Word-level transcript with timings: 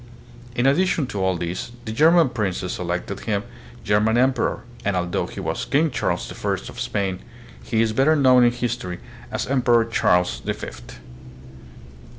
In 0.55 0.65
addi 0.65 0.87
tion 0.87 1.05
to 1.05 1.23
all 1.23 1.37
this, 1.37 1.73
the 1.85 1.91
German 1.91 2.29
princes 2.29 2.79
elected 2.79 3.19
him 3.19 3.43
German 3.83 4.15
74 4.15 4.15
THE 4.15 4.21
PHILIPPINES. 4.21 4.23
emperor, 4.23 4.63
and 4.87 4.95
although 4.95 5.27
he 5.27 5.39
was 5.39 5.65
King 5.65 5.91
Charles 5.91 6.27
the 6.27 6.33
First 6.33 6.69
of 6.69 6.79
Spain, 6.79 7.19
he 7.61 7.83
is 7.83 7.93
better 7.93 8.15
known 8.15 8.43
in 8.43 8.51
history 8.51 8.97
as 9.31 9.45
Emperor 9.45 9.85
Charles 9.85 10.41
the 10.43 10.55
Fifth. 10.55 10.99